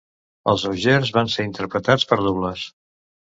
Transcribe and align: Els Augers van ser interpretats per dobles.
Els 0.53 0.63
Augers 0.69 1.11
van 1.17 1.29
ser 1.33 1.45
interpretats 1.49 2.09
per 2.13 2.19
dobles. 2.29 2.65